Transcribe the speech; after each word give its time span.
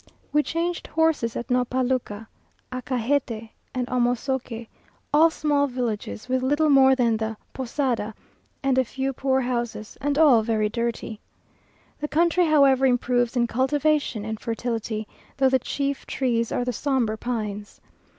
We 0.33 0.41
changed 0.41 0.87
horses 0.87 1.35
at 1.35 1.51
Nopaluca, 1.51 2.25
Acagete 2.71 3.51
and 3.75 3.85
Amosoque, 3.87 4.67
all 5.13 5.29
small 5.29 5.67
villages, 5.67 6.27
with 6.27 6.41
little 6.41 6.71
more 6.71 6.95
than 6.95 7.17
the 7.17 7.37
POSADA, 7.53 8.15
and 8.63 8.79
a 8.79 8.83
few 8.83 9.13
poor 9.13 9.41
houses, 9.41 9.99
and 10.01 10.17
all 10.17 10.41
very 10.41 10.69
dirty. 10.69 11.19
The 11.99 12.07
country, 12.07 12.47
however, 12.47 12.87
improves 12.87 13.35
in 13.35 13.45
cultivation 13.45 14.25
and 14.25 14.39
fertility, 14.39 15.07
though 15.37 15.49
the 15.49 15.59
chief 15.59 16.07
trees 16.07 16.51
are 16.51 16.65
the 16.65 16.73
sombre 16.73 17.15
pines. 17.15 17.79